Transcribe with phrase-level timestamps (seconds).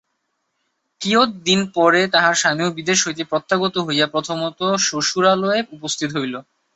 [1.01, 6.35] কিয়ৎ দিন পরে তাহার স্বামীও বিদেশ হইতে প্রত্যাগত হইয়া প্রথমত শ্বশুরালয়ে উপস্থিত হইল।